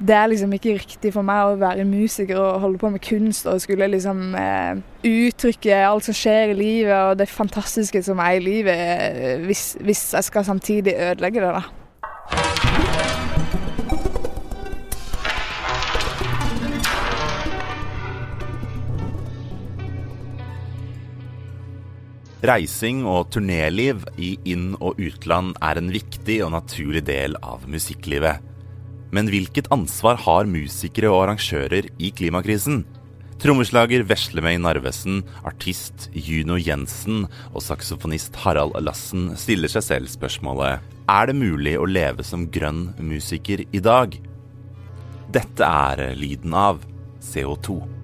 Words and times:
det 0.00 0.14
er 0.16 0.30
liksom 0.32 0.52
ikke 0.56 0.78
riktig 0.78 1.10
for 1.12 1.26
meg 1.26 1.44
å 1.44 1.58
være 1.60 1.84
musiker 1.84 2.38
og 2.40 2.62
holde 2.62 2.80
på 2.80 2.90
med 2.94 3.02
kunst 3.04 3.48
og 3.50 3.60
skulle 3.60 3.90
liksom 3.92 4.32
eh, 4.38 4.80
uttrykke 5.04 5.82
alt 5.84 6.08
som 6.08 6.16
skjer 6.16 6.54
i 6.54 6.56
livet 6.56 6.96
og 6.96 7.18
det 7.20 7.28
fantastiske 7.28 8.00
som 8.06 8.22
er 8.24 8.38
i 8.38 8.44
livet, 8.44 8.80
eh, 8.80 9.44
hvis, 9.44 9.74
hvis 9.84 10.06
jeg 10.16 10.30
skal 10.30 10.48
samtidig 10.48 10.96
ødelegge 10.96 11.44
det, 11.44 11.52
da. 11.60 11.66
Reising 22.40 23.02
og 23.04 23.34
turnéliv 23.34 24.06
i 24.16 24.38
inn- 24.48 24.78
og 24.80 24.96
utland 24.96 25.58
er 25.60 25.76
en 25.76 25.92
viktig 25.92 26.38
og 26.46 26.54
naturlig 26.54 27.04
del 27.04 27.36
av 27.44 27.68
musikklivet. 27.68 28.40
Men 29.10 29.30
hvilket 29.30 29.70
ansvar 29.74 30.18
har 30.24 30.48
musikere 30.50 31.10
og 31.10 31.24
arrangører 31.24 31.90
i 31.98 32.12
klimakrisen? 32.14 32.84
Trommeslager 33.40 34.04
Veslemøy 34.04 34.58
Narvesen, 34.60 35.22
artist 35.48 36.10
Juno 36.12 36.58
Jensen 36.60 37.24
og 37.54 37.62
saksofonist 37.64 38.36
Harald 38.42 38.76
Lassen 38.84 39.30
stiller 39.40 39.72
seg 39.72 39.86
selv 39.86 40.12
spørsmålet 40.12 40.84
Er 41.08 41.30
det 41.30 41.38
mulig 41.38 41.78
å 41.80 41.88
leve 41.88 42.26
som 42.26 42.44
grønn 42.52 42.90
musiker 43.00 43.64
i 43.64 43.80
dag? 43.80 44.18
Dette 45.32 45.64
er 45.64 46.04
lyden 46.18 46.52
av 46.52 46.84
CO2. 47.24 47.99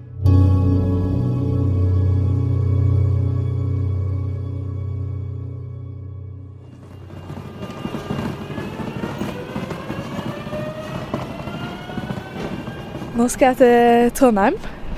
Nå 13.17 13.25
skal 13.33 13.55
jeg 13.55 13.57
til 13.57 14.11
Trondheim 14.13 14.57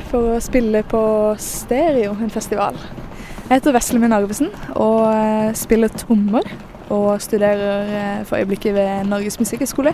for 0.09 0.33
å 0.33 0.39
spille 0.43 0.81
på 0.91 0.99
Stereo, 1.39 2.17
en 2.19 2.33
festival. 2.33 2.75
Jeg 3.45 3.53
heter 3.53 3.71
Veslemin 3.71 4.11
Arvesen 4.11 4.49
og 4.75 5.05
eh, 5.13 5.53
spiller 5.55 5.93
trommer. 5.93 6.43
Og 6.91 7.21
studerer 7.23 7.93
eh, 7.93 8.19
for 8.27 8.41
øyeblikket 8.41 8.75
ved 8.75 9.07
Norges 9.07 9.39
musikkhøgskole 9.39 9.93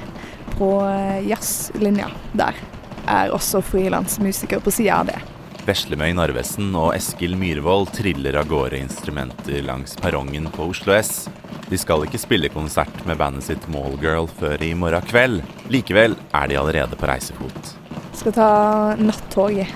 på 0.56 0.72
eh, 0.88 1.22
jazzlinja 1.28 2.10
der. 2.34 2.58
Er 3.06 3.36
også 3.36 3.62
frilansmusiker 3.62 4.64
på 4.66 4.74
sida 4.74 5.04
av 5.04 5.14
det. 5.14 5.22
Veslemøy 5.70 6.16
Narvesen 6.18 6.74
og 6.74 6.96
Eskil 6.98 7.38
Myhrvold 7.38 7.94
triller 7.94 8.42
av 8.42 8.50
gårde 8.50 8.82
instrumenter 8.88 9.62
langs 9.70 9.94
perrongen 10.02 10.50
på 10.56 10.72
Oslo 10.74 10.98
S. 10.98 11.28
De 11.70 11.78
skal 11.78 12.10
ikke 12.10 12.26
spille 12.26 12.50
konsert 12.54 13.06
med 13.06 13.22
bandet 13.22 13.46
sitt 13.52 13.70
Mallgirl 13.70 14.32
før 14.42 14.66
i 14.66 14.74
morgen 14.74 15.10
kveld. 15.14 15.42
Likevel 15.70 16.18
er 16.34 16.50
de 16.50 16.64
allerede 16.64 16.98
på 16.98 17.14
reisefot. 17.14 17.76
Skal 18.16 18.34
ta 18.34 18.50
nattoget, 18.98 19.68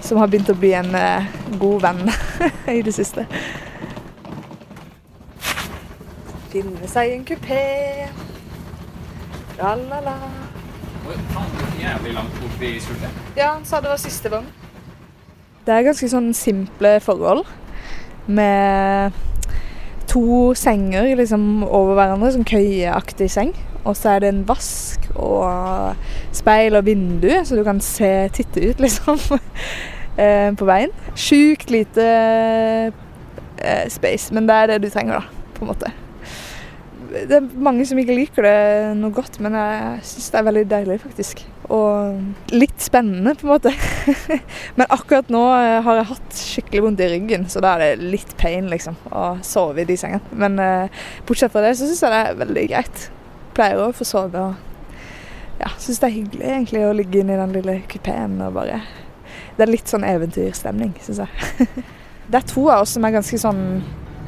som 0.00 0.18
har 0.18 0.30
begynt 0.32 0.50
å 0.50 0.56
bli 0.56 0.72
en 0.74 0.94
eh, 0.96 1.28
god 1.60 1.82
venn 1.84 2.00
i 2.78 2.80
det 2.82 2.94
siste. 2.96 3.26
Finne 6.52 6.88
seg 6.90 7.12
en 7.14 7.26
kupé. 7.28 7.60
La-la-la. 9.60 10.16
Jævlig 11.80 12.14
langt 12.16 12.40
bort 12.40 12.64
i 12.64 12.72
skjortet. 12.80 13.20
Ja, 13.36 13.52
han 13.54 13.64
sa 13.68 13.80
det 13.84 13.92
var 13.92 14.00
siste 14.00 14.32
vogn. 14.32 14.48
Det 15.62 15.74
er 15.74 15.86
ganske 15.86 16.08
sånn 16.10 16.32
simple 16.34 16.96
forhold. 17.04 17.44
Med 18.26 19.14
to 20.10 20.52
senger 20.58 21.12
liksom 21.18 21.62
over 21.64 21.94
hverandre, 21.98 22.32
sånn 22.34 22.48
køyeaktig 22.48 23.30
seng. 23.32 23.54
Og 23.82 23.96
så 23.98 24.14
er 24.14 24.22
det 24.22 24.30
en 24.30 24.44
vask 24.46 25.08
og 25.18 25.96
speil 26.34 26.78
og 26.78 26.86
vindu, 26.86 27.30
så 27.44 27.58
du 27.58 27.64
kan 27.66 27.82
se, 27.82 28.12
titte 28.36 28.62
ut, 28.70 28.82
liksom, 28.86 29.18
eh, 30.16 30.50
på 30.58 30.68
veien. 30.68 30.94
Sjukt 31.18 31.72
lite 31.74 32.06
eh, 33.58 33.88
space, 33.90 34.34
men 34.34 34.46
det 34.48 34.58
er 34.58 34.72
det 34.72 34.84
du 34.84 34.92
trenger, 34.92 35.20
da, 35.20 35.48
på 35.56 35.66
en 35.66 35.74
måte. 35.74 35.92
Det 37.12 37.36
er 37.36 37.48
mange 37.60 37.84
som 37.84 37.98
ikke 38.00 38.14
liker 38.16 38.46
det 38.46 38.58
noe 38.96 39.12
godt, 39.12 39.34
men 39.44 39.52
jeg 39.58 40.04
syns 40.08 40.30
det 40.32 40.38
er 40.38 40.46
veldig 40.46 40.62
deilig, 40.70 40.94
faktisk. 41.02 41.42
Og 41.74 42.54
litt 42.54 42.78
spennende, 42.80 43.34
på 43.36 43.44
en 43.44 43.52
måte. 43.52 43.72
men 44.78 44.94
akkurat 44.94 45.28
nå 45.32 45.42
eh, 45.58 45.80
har 45.84 45.98
jeg 45.98 46.10
hatt 46.12 46.38
skikkelig 46.38 46.84
vondt 46.86 47.02
i 47.02 47.10
ryggen, 47.16 47.48
så 47.50 47.60
da 47.64 47.74
er 47.74 47.82
det 47.98 48.12
litt 48.14 48.36
pain, 48.40 48.70
liksom, 48.70 48.94
å 49.10 49.32
sove 49.44 49.82
i 49.82 49.90
de 49.90 49.98
sengene. 49.98 50.38
Men 50.38 50.56
bortsett 51.26 51.52
fra 51.52 51.66
det, 51.66 51.74
så 51.76 51.90
syns 51.90 52.06
jeg 52.06 52.14
det 52.14 52.22
er 52.22 52.40
veldig 52.46 52.70
greit. 52.70 53.10
Pleier 53.56 53.80
å 53.82 53.92
få 53.96 54.06
sove 54.08 54.42
og 54.42 54.70
ja, 55.62 55.70
syns 55.78 56.00
det 56.02 56.08
er 56.08 56.16
hyggelig 56.16 56.46
egentlig 56.48 56.84
å 56.86 56.94
ligge 56.96 57.20
inne 57.22 57.36
i 57.36 57.40
den 57.40 57.54
lille 57.54 57.76
kupeen 57.90 58.40
og 58.42 58.56
bare 58.56 58.80
Det 59.56 59.62
er 59.62 59.70
litt 59.70 59.90
sånn 59.90 60.04
eventyrstemning, 60.08 60.94
syns 61.04 61.22
jeg. 61.22 61.66
det 62.30 62.40
er 62.40 62.46
to 62.48 62.64
av 62.72 62.86
oss 62.86 62.96
som 62.96 63.04
er 63.04 63.14
ganske 63.14 63.38
sånn 63.38 63.62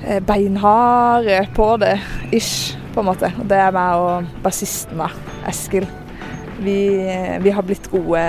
eh, 0.05 0.21
beinharde 0.23 1.41
på 1.57 1.69
det, 1.81 1.97
ish, 2.37 2.77
på 2.93 3.01
en 3.01 3.09
måte. 3.09 3.33
Og 3.41 3.49
det 3.51 3.59
er 3.59 3.73
meg 3.75 4.03
og 4.05 4.29
bassisten, 4.45 5.01
da, 5.01 5.09
Eskil. 5.49 5.89
Vi, 6.61 6.77
vi 7.43 7.55
har 7.57 7.67
blitt 7.67 7.89
gode 7.91 8.23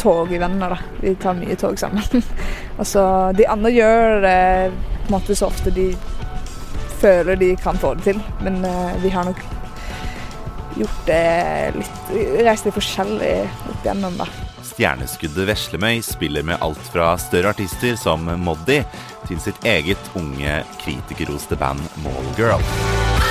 togvenner, 0.00 0.74
da. 0.74 0.80
Vi 1.04 1.14
tar 1.20 1.36
mye 1.38 1.58
tog 1.60 1.78
sammen. 1.78 2.24
og 2.80 2.86
så 2.88 3.04
De 3.36 3.46
andre 3.52 3.76
gjør 3.76 4.20
det 4.24 4.40
på 4.72 5.12
en 5.12 5.16
måte 5.18 5.36
så 5.36 5.52
ofte 5.52 5.70
de 5.76 5.90
føler 7.02 7.36
de 7.36 7.56
kan 7.58 7.78
få 7.78 7.94
det 7.98 8.12
til, 8.12 8.20
men 8.46 8.62
uh, 8.64 8.94
vi 9.02 9.10
har 9.10 9.26
nok 9.26 9.40
gjort 10.76 11.02
det 11.06 11.74
litt 11.76 12.12
Reist 12.46 12.66
litt 12.66 12.76
forskjellig 12.76 13.34
opp 13.70 13.84
igjennom, 13.84 14.16
da. 14.20 14.28
Stjerneskuddet 14.72 15.48
Veslemøy 15.48 16.00
spiller 16.04 16.46
med 16.46 16.62
alt 16.64 16.82
fra 16.92 17.12
større 17.20 17.52
artister 17.52 17.98
som 18.00 18.24
Moddi 18.40 18.80
til 19.28 19.42
sitt 19.42 19.58
eget 19.68 20.12
unge 20.18 20.62
kritikerroste 20.82 21.58
band 21.60 21.82
Mallgirl. 22.04 23.21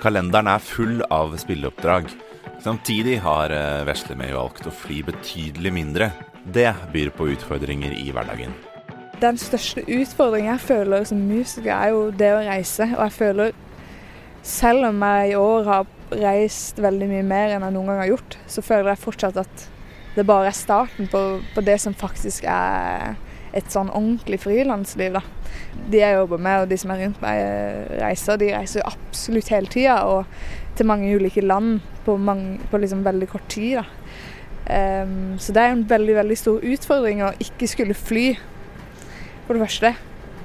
Kalenderen 0.00 0.48
er 0.48 0.62
full 0.64 1.02
av 1.12 1.34
spilleoppdrag. 1.36 2.06
Samtidig 2.64 3.18
har 3.20 3.52
eh, 3.52 3.82
Veslemøy 3.84 4.30
valgt 4.32 4.68
å 4.68 4.72
fly 4.72 5.02
betydelig 5.04 5.72
mindre. 5.76 6.08
Det 6.44 6.70
byr 6.94 7.10
på 7.12 7.26
utfordringer 7.34 7.92
i 7.92 8.06
hverdagen. 8.08 8.54
Den 9.20 9.36
største 9.36 9.84
utfordringen 9.84 10.54
jeg 10.54 10.64
føler 10.64 11.04
som 11.08 11.20
musiker, 11.28 11.74
er 11.74 11.92
jo 11.92 12.06
det 12.16 12.30
å 12.32 12.40
reise. 12.46 12.86
Og 12.94 13.02
jeg 13.04 13.16
føler, 13.18 13.52
selv 14.40 14.88
om 14.88 15.04
jeg 15.04 15.34
i 15.34 15.36
år 15.36 15.68
har 15.68 15.90
reist 16.24 16.80
veldig 16.80 17.10
mye 17.12 17.26
mer 17.28 17.52
enn 17.52 17.68
jeg 17.68 17.76
noen 17.76 17.92
gang 17.92 18.00
har 18.00 18.12
gjort, 18.14 18.38
så 18.48 18.64
føler 18.64 18.94
jeg 18.94 19.04
fortsatt 19.04 19.42
at 19.44 19.66
det 20.16 20.24
bare 20.26 20.48
er 20.48 20.56
starten 20.56 21.12
på, 21.12 21.20
på 21.52 21.64
det 21.68 21.76
som 21.84 21.92
faktisk 21.92 22.48
er 22.48 23.20
et 23.56 23.70
sånn 23.72 23.90
ordentlig 23.90 24.40
frilansliv. 24.44 25.18
da. 25.18 25.22
De 25.90 26.02
jeg 26.02 26.16
jobber 26.16 26.38
med 26.38 26.64
og 26.64 26.68
de 26.70 26.78
som 26.80 26.92
er 26.94 27.04
rundt 27.04 27.22
meg, 27.22 27.40
reiser. 28.00 28.40
De 28.40 28.50
reiser 28.54 28.86
absolutt 28.86 29.50
hele 29.52 29.70
tida 29.70 30.02
og 30.08 30.24
til 30.78 30.88
mange 30.88 31.10
ulike 31.12 31.42
land 31.44 31.80
på, 32.06 32.16
mange, 32.16 32.58
på 32.70 32.80
liksom 32.80 33.04
veldig 33.04 33.28
kort 33.28 33.48
tid. 33.48 33.80
da. 33.80 33.86
Um, 34.70 35.38
så 35.38 35.52
det 35.52 35.62
er 35.62 35.72
en 35.74 35.88
veldig 35.90 36.14
veldig 36.14 36.36
stor 36.38 36.62
utfordring 36.62 37.24
å 37.26 37.32
ikke 37.42 37.66
skulle 37.66 37.96
fly, 37.96 38.28
for 39.46 39.56
det 39.56 39.64
første. 39.64 39.94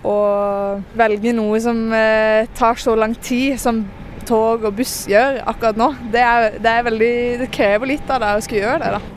Og 0.06 0.98
velge 0.98 1.34
noe 1.36 1.60
som 1.62 1.86
uh, 1.94 2.48
tar 2.58 2.82
så 2.82 2.96
lang 2.98 3.14
tid 3.22 3.60
som 3.62 3.84
tog 4.26 4.66
og 4.66 4.80
buss 4.80 5.04
gjør 5.10 5.44
akkurat 5.46 5.78
nå. 5.78 5.92
Det, 6.14 6.22
er, 6.22 6.58
det, 6.58 6.72
er 6.72 6.88
veldig, 6.90 7.14
det 7.44 7.52
krever 7.54 7.94
litt 7.94 8.10
av 8.10 8.24
deg 8.24 8.40
å 8.40 8.46
skulle 8.46 8.66
gjøre 8.66 8.82
det. 8.82 8.98
da. 8.98 9.15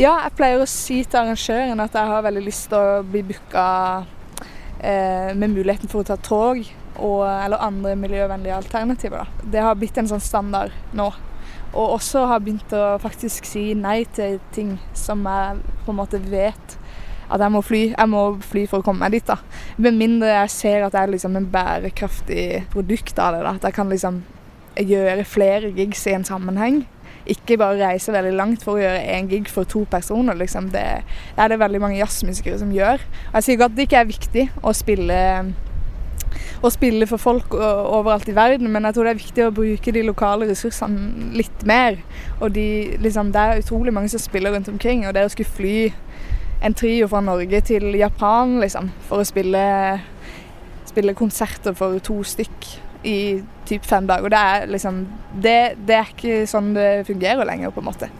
Ja, 0.00 0.14
jeg 0.24 0.32
pleier 0.32 0.62
å 0.62 0.68
si 0.70 1.02
til 1.04 1.18
arrangøren 1.20 1.80
at 1.82 1.92
jeg 1.92 2.08
har 2.08 2.22
veldig 2.24 2.40
lyst 2.46 2.70
til 2.70 2.78
å 2.80 3.00
bli 3.04 3.20
booka 3.28 3.64
eh, 4.80 5.34
med 5.36 5.52
muligheten 5.52 5.90
for 5.92 6.00
å 6.00 6.06
ta 6.08 6.14
tog 6.16 6.62
og, 6.94 7.24
eller 7.28 7.60
andre 7.60 7.92
miljøvennlige 8.00 8.54
alternativer. 8.62 9.26
Da. 9.26 9.48
Det 9.52 9.64
har 9.66 9.76
blitt 9.76 9.98
en 10.00 10.08
sånn 10.08 10.22
standard 10.24 10.72
nå. 10.96 11.10
Og 11.74 11.98
også 11.98 12.22
har 12.30 12.40
begynt 12.40 12.72
å 12.72 12.94
faktisk 13.02 13.44
si 13.44 13.74
nei 13.76 14.06
til 14.16 14.38
ting 14.56 14.78
som 14.96 15.26
jeg 15.28 15.60
på 15.84 15.92
en 15.92 15.98
måte 15.98 16.22
vet 16.30 16.78
at 17.28 17.44
jeg 17.44 17.52
må 17.52 17.60
fly. 17.60 17.82
Jeg 17.90 18.10
må 18.14 18.22
fly 18.40 18.62
for 18.70 18.80
å 18.80 18.86
komme 18.86 19.04
meg 19.04 19.18
dit. 19.18 19.28
da. 19.28 19.36
Med 19.76 19.98
mindre 20.00 20.32
jeg 20.32 20.54
ser 20.54 20.86
at 20.86 20.96
det 20.96 21.02
er 21.02 21.12
liksom 21.12 21.36
en 21.36 21.50
bærekraftig 21.52 22.46
produkt 22.72 23.20
av 23.20 23.36
det. 23.36 23.44
da. 23.44 23.52
At 23.60 23.68
jeg 23.68 23.76
kan 23.76 23.92
liksom 23.92 24.22
gjøre 24.80 25.28
flere 25.28 25.74
gigs 25.76 26.06
i 26.08 26.16
en 26.16 26.24
sammenheng. 26.24 26.86
Ikke 27.30 27.58
bare 27.60 27.78
reise 27.78 28.12
veldig 28.14 28.34
langt 28.36 28.64
for 28.66 28.76
å 28.76 28.82
gjøre 28.82 29.00
én 29.14 29.28
gig 29.30 29.48
for 29.50 29.68
to 29.68 29.84
personer. 29.90 30.36
Liksom. 30.38 30.70
Det, 30.74 30.84
er 31.36 31.50
det 31.50 31.60
veldig 31.60 31.80
mange 31.82 32.00
jazzmusikere 32.00 32.58
som 32.60 32.72
gjør. 32.74 33.02
Og 33.30 33.38
jeg 33.38 33.46
sier 33.46 33.58
ikke 33.58 33.68
at 33.70 33.76
det 33.76 33.86
ikke 33.88 34.00
er 34.00 34.10
viktig 34.10 34.46
å 34.66 34.74
spille, 34.76 35.20
å 36.60 36.72
spille 36.74 37.08
for 37.10 37.22
folk 37.22 37.54
overalt 37.54 38.28
i 38.30 38.36
verden, 38.36 38.70
men 38.72 38.88
jeg 38.88 38.96
tror 38.96 39.08
det 39.08 39.14
er 39.14 39.22
viktig 39.22 39.46
å 39.46 39.54
bruke 39.54 39.94
de 39.94 40.04
lokale 40.06 40.50
ressursene 40.50 41.30
litt 41.38 41.64
mer. 41.68 42.00
Og 42.40 42.52
de, 42.56 42.68
liksom, 43.02 43.32
det 43.34 43.46
er 43.46 43.64
utrolig 43.64 43.94
mange 43.94 44.12
som 44.12 44.22
spiller 44.22 44.54
rundt 44.56 44.70
omkring, 44.72 45.06
og 45.06 45.16
det 45.16 45.26
å 45.26 45.32
skulle 45.32 45.58
fly 45.58 45.76
en 46.60 46.76
trio 46.76 47.08
fra 47.08 47.22
Norge 47.24 47.62
til 47.64 47.94
Japan 47.96 48.58
liksom, 48.60 48.90
for 49.08 49.22
å 49.22 49.28
spille, 49.28 49.64
spille 50.90 51.16
konserter 51.16 51.72
for 51.76 51.96
to 52.04 52.20
stykk 52.26 52.89
i 53.06 53.42
typ 53.68 53.84
fem 53.86 54.06
dager. 54.06 54.32
Det 54.32 54.38
er 54.38 54.66
liksom 54.70 55.02
det, 55.32 55.58
det, 55.86 55.96
er 55.96 56.10
ikke 56.10 56.40
sånn 56.50 56.72
det 56.76 57.06
fungerer 57.08 57.46
lenger, 57.48 57.72
på 57.74 57.82
en 57.82 57.88
måte. 57.88 58.10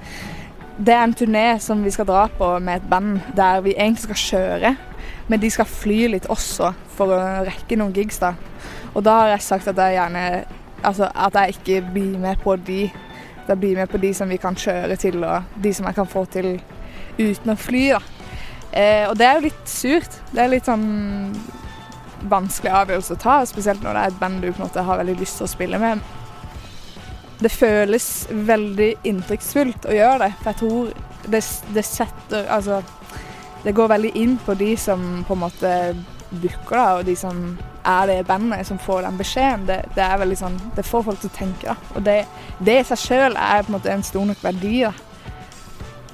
Det 0.81 0.95
er 0.95 1.03
en 1.05 1.17
turné 1.17 1.47
som 1.61 1.83
vi 1.85 1.93
skal 1.93 2.09
dra 2.09 2.25
på 2.33 2.55
med 2.65 2.81
et 2.81 2.89
band 2.89 3.19
der 3.37 3.61
vi 3.65 3.75
egentlig 3.77 4.07
skal 4.07 4.23
kjøre, 4.25 4.77
men 5.29 5.43
de 5.43 5.51
skal 5.53 5.69
fly 5.69 6.07
litt 6.15 6.31
også 6.33 6.73
for 6.97 7.13
å 7.13 7.21
rekke 7.47 7.77
noen 7.79 7.93
gigs, 7.97 8.21
da. 8.23 8.35
Og 8.95 9.05
da 9.07 9.21
har 9.21 9.35
jeg 9.35 9.47
sagt 9.47 9.71
at 9.71 9.79
jeg 9.79 9.99
gjerne 9.99 10.25
Altså 10.81 11.11
at 11.13 11.35
jeg 11.37 11.53
ikke 11.59 11.91
blir 11.93 12.15
med 12.17 12.39
på 12.41 12.55
de. 12.57 12.87
Jeg 13.49 13.59
blir 13.61 13.77
med 13.77 13.91
på 13.93 13.99
de 14.01 14.15
som 14.17 14.31
vi 14.33 14.39
kan 14.41 14.55
kjøre 14.57 14.97
til, 14.97 15.19
og 15.29 15.43
de 15.61 15.75
som 15.77 15.85
jeg 15.85 15.95
kan 15.99 16.07
få 16.09 16.23
til 16.33 16.55
uten 17.19 17.53
å 17.53 17.57
fly, 17.61 17.83
da. 17.93 18.01
Eh, 18.73 19.05
og 19.11 19.19
det 19.19 19.27
er 19.27 19.35
jo 19.35 19.45
litt 19.45 19.69
surt. 19.69 20.17
Det 20.33 20.41
er 20.41 20.49
litt 20.55 20.71
sånn 20.71 20.87
vanskelig 22.29 22.73
avgjørelse 22.83 23.17
å 23.17 23.21
ta, 23.21 23.37
spesielt 23.49 23.85
når 23.85 23.97
det 23.97 24.03
er 24.03 24.13
et 24.13 24.21
band 24.21 24.43
du 24.43 24.51
på 24.51 24.61
en 24.61 24.67
måte 24.67 24.85
har 24.87 25.01
veldig 25.01 25.17
lyst 25.21 25.41
til 25.41 25.47
å 25.47 25.53
spille 25.53 25.81
med. 25.81 26.03
Det 27.41 27.53
føles 27.53 28.09
veldig 28.31 28.91
inntrykksfullt 29.09 29.89
å 29.89 29.97
gjøre 29.97 30.27
det, 30.27 30.31
for 30.41 30.51
jeg 30.51 30.61
tror 30.61 30.91
det, 31.31 31.41
det 31.75 31.85
setter 31.85 32.49
Altså, 32.53 32.83
det 33.65 33.75
går 33.77 33.93
veldig 33.93 34.13
inn 34.17 34.39
på 34.45 34.55
de 34.57 34.75
som 34.81 35.23
på 35.29 35.37
en 35.37 35.43
måte 35.47 35.73
booker 36.31 36.77
det, 36.77 36.87
og 36.99 37.05
de 37.09 37.17
som 37.19 37.43
er 37.85 38.07
det 38.07 38.19
bandet 38.29 38.67
som 38.69 38.79
får 38.79 39.03
den 39.07 39.19
beskjeden. 39.19 39.67
Det, 39.69 39.79
det, 39.97 40.05
er 40.05 40.21
veldig 40.21 40.39
sånn, 40.39 40.59
det 40.77 40.85
får 40.87 41.05
folk 41.09 41.21
til 41.23 41.33
å 41.33 41.37
tenke. 41.37 41.73
Da. 41.73 41.95
Og 41.97 42.05
det, 42.07 42.19
det 42.61 42.81
i 42.81 42.87
seg 42.91 43.03
sjøl 43.05 43.37
er 43.37 43.65
på 43.65 43.73
en 43.73 43.79
måte 43.79 43.93
en 43.93 44.07
stor 44.07 44.29
nok 44.29 44.45
verdi. 44.45 44.83
Da. 44.85 44.93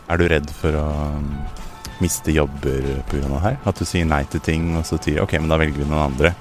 Er 0.07 0.21
du 0.23 0.29
redd 0.31 0.51
for 0.55 0.79
å 0.79 0.87
miste 2.03 2.35
jobber 2.35 3.03
pga. 3.09 3.25
det 3.29 3.43
her? 3.43 3.57
At 3.65 3.79
du 3.79 3.85
sier 3.89 4.07
nei 4.09 4.23
til 4.31 4.43
ting, 4.45 4.69
og 4.77 4.87
så 4.89 4.99
sier 5.03 5.23
OK, 5.25 5.37
men 5.41 5.51
da 5.53 5.59
velger 5.61 5.81
vi 5.81 5.89
noen 5.89 6.11
andre? 6.11 6.35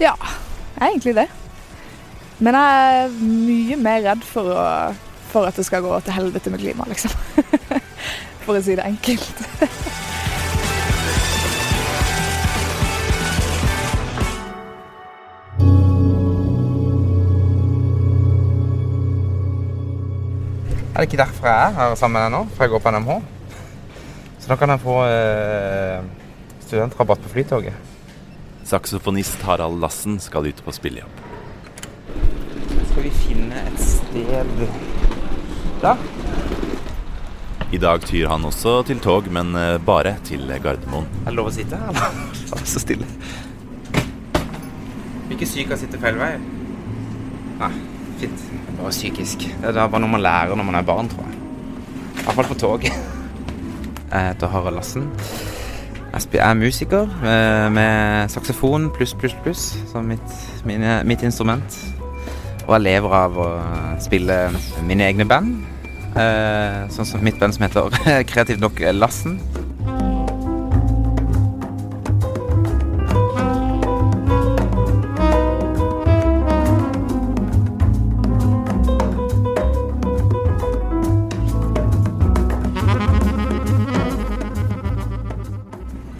Ja, 0.00 0.14
jeg 0.76 0.80
er 0.80 0.88
egentlig 0.88 1.16
det. 1.20 1.28
Men 2.40 2.56
jeg 2.56 3.00
er 3.04 3.16
mye 3.20 3.76
mer 3.76 4.04
redd 4.08 4.22
for, 4.24 4.48
å, 4.48 4.66
for 5.28 5.48
at 5.48 5.58
det 5.60 5.66
skal 5.68 5.84
gå 5.84 5.92
til 6.06 6.16
helvete 6.16 6.52
med 6.52 6.62
klimaet, 6.62 6.94
liksom. 6.94 7.12
for 8.46 8.56
å 8.56 8.62
si 8.64 8.78
det 8.78 8.86
enkelt. 8.88 9.44
Er 20.90 21.04
det 21.04 21.12
ikke 21.12 21.20
derfor 21.20 21.46
jeg 21.48 21.68
er 21.68 21.76
her 21.76 21.94
sammen 21.96 22.18
med 22.18 22.26
deg 22.26 22.32
nå? 22.34 22.40
For 22.56 22.64
jeg 22.66 22.72
går 22.74 22.82
på 22.84 22.90
NMH? 22.96 23.20
Så 24.50 24.56
da 24.56 24.58
kan 24.58 24.72
jeg 24.72 24.80
få 24.82 24.94
eh, 25.06 26.00
studentrabatt 26.58 27.20
på 27.22 27.28
Flytoget. 27.30 27.74
Saksofonist 28.66 29.44
Harald 29.46 29.76
Lassen 29.78 30.16
skal 30.18 30.48
ut 30.50 30.62
på 30.66 30.72
spillejobb. 30.74 31.20
Skal 32.88 33.04
vi 33.04 33.12
finne 33.14 33.62
et 33.62 33.78
sted 33.78 34.64
Da. 35.84 35.92
I 37.70 37.78
dag 37.78 38.02
tyr 38.02 38.26
han 38.32 38.48
også 38.48 38.72
til 38.90 38.98
tog, 38.98 39.28
men 39.30 39.54
eh, 39.54 39.76
bare 39.78 40.16
til 40.26 40.50
Gardermoen. 40.50 41.06
Er 41.22 41.30
det 41.30 41.36
lov 41.38 41.52
å 41.52 41.54
sitte 41.54 41.78
eller? 41.92 42.66
Så 42.72 42.82
stille. 42.82 43.06
Ikke 45.30 45.46
syk 45.46 45.70
av 45.70 45.76
å 45.78 45.80
sitte 45.84 46.02
feil 46.02 46.18
vei. 46.18 46.32
Nei, 47.62 47.70
fint. 48.18 48.44
Bare 48.80 48.90
psykisk. 48.98 49.46
Det 49.62 49.70
er 49.76 49.80
bare 49.86 50.02
noe 50.02 50.16
man 50.18 50.26
lærer 50.26 50.58
når 50.58 50.70
man 50.72 50.82
er 50.82 50.92
barn, 50.92 51.14
tror 51.14 51.30
jeg. 51.30 51.40
I 52.18 52.26
hvert 52.26 52.42
fall 52.42 52.50
på 52.56 52.60
tog. 52.66 52.90
Jeg 54.10 54.26
heter 54.26 54.48
Harald 54.50 54.74
Lassen. 54.74 55.10
Jeg 56.10 56.40
er 56.42 56.54
musiker 56.54 57.06
med, 57.22 57.70
med 57.70 58.28
saksofon 58.28 58.88
pluss, 58.90 59.14
pluss, 59.14 59.36
pluss 59.44 59.78
som 59.92 60.04
mitt, 60.04 60.32
mine, 60.66 61.02
mitt, 61.06 61.22
instrument. 61.22 61.78
Og 62.66 62.74
jeg 62.74 62.82
lever 62.82 63.14
av 63.14 63.38
å 63.38 63.46
spille 64.02 64.38
mine 64.88 65.06
egne 65.06 65.26
band. 65.30 65.54
Eh, 66.18 66.80
sånn 66.90 67.06
som 67.06 67.22
mitt 67.22 67.38
band 67.38 67.54
som 67.54 67.68
heter 67.68 67.94
Kreativt 68.32 68.62
nok 68.62 68.82
Lassen. 68.98 69.38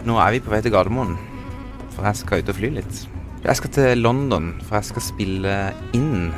Nå 0.01 0.15
er 0.17 0.33
vi 0.33 0.41
på 0.41 0.49
vei 0.49 0.61
til 0.65 0.73
Gardermoen, 0.73 1.13
for 1.93 2.07
jeg 2.09 2.17
skal 2.23 2.41
ut 2.41 2.49
og 2.49 2.57
fly 2.57 2.71
litt. 2.73 3.01
Jeg 3.43 3.57
skal 3.57 3.73
til 3.75 4.01
London, 4.01 4.51
for 4.65 4.79
jeg 4.79 4.89
skal 4.89 5.03
spille 5.05 5.57
inn 5.97 6.31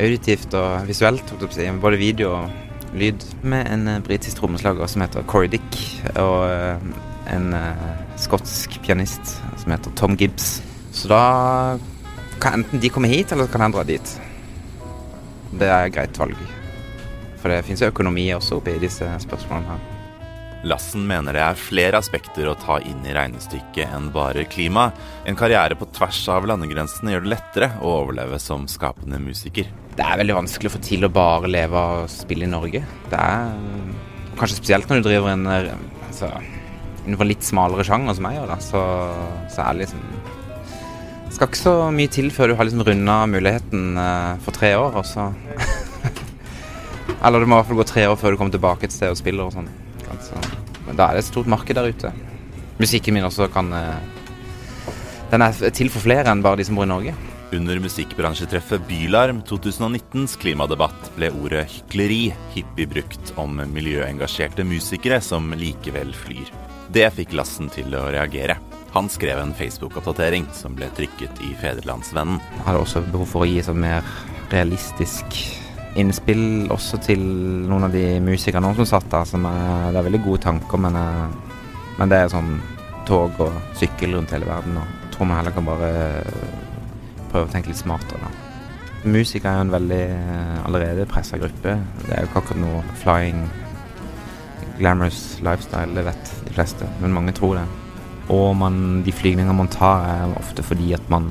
auditivt 0.00 0.56
og 0.56 0.88
visuelt, 0.88 1.34
både 1.82 2.00
video 2.00 2.32
og 2.38 2.96
lyd, 2.96 3.26
med 3.42 3.68
en 3.68 3.88
eh, 3.90 4.00
britisk 4.04 4.40
trommeslager 4.40 4.88
som 4.88 5.04
heter 5.04 5.26
Corey 5.28 5.52
Dick, 5.52 5.78
og 6.16 6.48
eh, 6.48 6.88
en 7.34 7.54
uh, 7.56 7.92
skotsk 8.20 8.76
pianist 8.84 9.38
som 9.60 9.72
heter 9.72 9.92
Tom 9.96 10.16
Gibbs. 10.20 10.58
Så 10.92 11.08
da 11.08 11.22
kan 12.40 12.60
enten 12.60 12.80
de 12.80 12.92
komme 12.92 13.08
hit, 13.08 13.32
eller 13.32 13.48
kan 13.48 13.64
jeg 13.64 13.76
dra 13.76 13.86
dit. 13.88 14.14
Det 15.54 15.68
er 15.70 15.88
et 15.88 15.96
greit 15.96 16.20
valg. 16.20 16.36
For 17.40 17.52
det 17.52 17.64
fins 17.64 17.84
økonomi 17.84 18.28
også 18.36 18.60
oppi 18.60 18.76
disse 18.82 19.08
spørsmålene 19.24 19.72
her. 19.72 19.93
Lassen 20.64 21.04
mener 21.04 21.36
det 21.36 21.42
er 21.44 21.58
flere 21.60 21.98
aspekter 22.00 22.48
å 22.48 22.56
ta 22.56 22.78
inn 22.80 23.04
i 23.04 23.12
regnestykket 23.12 23.92
enn 23.92 24.08
bare 24.14 24.46
klima. 24.48 24.88
En 25.28 25.36
karriere 25.36 25.76
på 25.76 25.88
tvers 25.92 26.22
av 26.32 26.48
landegrensene 26.48 27.12
gjør 27.12 27.26
det 27.26 27.32
lettere 27.34 27.70
å 27.84 27.98
overleve 28.00 28.40
som 28.40 28.64
skapende 28.70 29.20
musiker. 29.20 29.68
Det 29.94 30.02
er 30.02 30.22
veldig 30.22 30.38
vanskelig 30.40 30.72
å 30.72 30.74
få 30.74 30.80
til 30.82 31.04
å 31.04 31.12
bare 31.12 31.50
leve 31.52 31.78
av 31.78 32.08
spill 32.12 32.46
i 32.46 32.50
Norge. 32.50 32.80
Det 33.12 33.20
er 33.20 33.52
kanskje 34.38 34.58
spesielt 34.58 34.88
når 34.88 35.02
du 35.02 35.08
driver 35.10 35.34
en 35.34 35.46
altså, 35.52 36.32
innenfor 37.04 37.28
litt 37.28 37.44
smalere 37.44 37.84
sjanger 37.86 38.16
som 38.16 38.30
jeg 38.30 38.40
gjør, 38.40 38.50
da, 38.54 38.58
så, 38.64 38.82
så 39.52 39.66
er 39.66 39.76
det 39.76 39.84
liksom 39.84 40.08
Det 41.28 41.36
skal 41.36 41.50
ikke 41.50 41.60
så 41.60 41.76
mye 41.94 42.14
til 42.16 42.32
før 42.32 42.50
du 42.50 42.56
har 42.58 42.68
liksom 42.68 42.84
runda 42.88 43.20
muligheten 43.30 43.98
uh, 43.98 44.34
for 44.44 44.56
tre 44.56 44.74
år, 44.80 44.96
og 45.00 45.06
så 45.08 45.28
Eller 47.24 47.40
det 47.40 47.48
må 47.48 47.56
i 47.56 47.60
hvert 47.60 47.70
fall 47.70 47.80
gå 47.80 47.88
tre 47.88 48.04
år 48.08 48.20
før 48.20 48.32
du 48.32 48.40
kommer 48.40 48.54
tilbake 48.54 48.88
et 48.88 48.94
sted 48.94 49.12
og 49.12 49.20
spiller 49.20 49.48
og 49.48 49.54
sånn. 49.56 49.68
Altså, 50.12 50.40
da 50.98 51.08
er 51.08 51.18
det 51.18 51.24
et 51.24 51.30
stort 51.30 51.50
marked 51.50 51.76
der 51.76 51.90
ute. 51.90 52.10
Musikken 52.80 53.14
min 53.14 53.26
også 53.26 53.48
kan 53.54 53.70
uh, 53.72 54.00
Den 55.30 55.42
er 55.42 55.54
til 55.74 55.90
for 55.92 56.04
flere 56.04 56.30
enn 56.30 56.42
bare 56.44 56.60
de 56.60 56.66
som 56.66 56.78
bor 56.78 56.86
i 56.86 56.90
Norge. 56.90 57.14
Under 57.54 57.78
musikkbransjetreffet 57.78 58.82
Bylarm 58.88 59.42
2019s 59.46 60.34
klimadebatt 60.42 61.12
ble 61.14 61.30
ordet 61.38 61.68
hykleri 61.70 62.32
hyppig 62.54 62.88
brukt 62.90 63.34
om 63.38 63.60
miljøengasjerte 63.70 64.66
musikere 64.66 65.20
som 65.22 65.52
likevel 65.58 66.10
flyr. 66.18 66.50
Det 66.94 67.06
fikk 67.14 67.34
Lassen 67.38 67.70
til 67.72 67.94
å 67.94 68.08
reagere. 68.14 68.58
Han 68.94 69.10
skrev 69.10 69.40
en 69.42 69.54
Facebook-oppdatering 69.54 70.48
som 70.54 70.74
ble 70.78 70.90
trykket 70.94 71.42
i 71.46 71.54
Fedrelandsvennen. 71.62 72.38
Jeg 72.38 72.66
hadde 72.68 72.82
også 72.82 73.04
behov 73.06 73.30
for 73.30 73.46
å 73.46 73.50
gi 73.50 73.60
et 73.62 73.70
mer 73.74 74.06
realistisk 74.54 75.38
innspill 76.00 76.70
også 76.74 76.98
til 77.04 77.22
noen 77.68 77.86
av 77.86 77.94
de 77.94 78.18
musikerne 78.24 78.72
som 78.78 78.88
satt 78.88 79.10
der. 79.12 79.26
Som 79.28 79.46
er, 79.48 79.90
det 79.92 80.00
er 80.00 80.08
veldig 80.08 80.22
gode 80.24 80.44
tanker, 80.46 80.80
men, 80.80 80.98
men 81.98 82.12
det 82.12 82.20
er 82.20 82.32
sånn 82.32 82.56
tog 83.08 83.36
og 83.44 83.76
sykkel 83.78 84.16
rundt 84.16 84.32
hele 84.34 84.48
verden. 84.48 84.78
Og 84.80 85.12
tror 85.14 85.30
man 85.30 85.40
heller 85.40 85.54
kan 85.54 85.68
bare 85.68 85.92
prøve 87.30 87.46
å 87.46 87.52
tenke 87.52 87.70
litt 87.70 87.82
smartere. 87.82 88.24
Da. 88.24 88.32
Musikere 89.04 89.52
er 89.52 89.60
jo 89.60 89.66
en 89.66 89.74
veldig 89.74 90.04
allerede 90.64 91.08
pressa 91.10 91.38
gruppe. 91.40 91.76
Det 92.04 92.10
er 92.10 92.24
jo 92.24 92.30
ikke 92.30 92.42
akkurat 92.42 92.62
noe 92.62 92.82
flying 93.02 93.44
glamorous 94.78 95.38
lifestyle, 95.44 95.94
det 95.94 96.02
vet 96.08 96.30
de 96.48 96.54
fleste, 96.56 96.88
men 97.02 97.14
mange 97.14 97.34
tror 97.36 97.60
det. 97.60 97.66
Og 98.34 98.56
man, 98.58 99.04
de 99.06 99.12
flygningene 99.14 99.54
man 99.54 99.70
tar, 99.70 100.08
er 100.08 100.34
ofte 100.40 100.64
fordi 100.66 100.94
at 100.96 101.12
man 101.12 101.28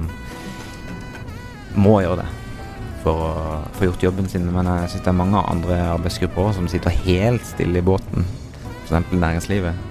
må 1.74 1.98
gjøre 2.04 2.22
det 2.22 2.43
for 3.04 3.20
å 3.20 3.32
få 3.78 3.90
gjort 3.90 4.06
jobben 4.08 4.30
sin. 4.32 4.48
Men 4.54 4.70
jeg 4.70 4.94
syns 4.94 5.04
det 5.06 5.12
er 5.12 5.20
mange 5.20 5.42
andre 5.52 5.80
arbeidsgrupper 5.94 6.48
også 6.48 6.62
som 6.62 6.70
sitter 6.72 6.96
helt 7.04 7.46
stille 7.48 7.82
i 7.82 7.86
båten, 7.86 8.26
f.eks. 8.86 9.12
næringslivet. 9.12 9.90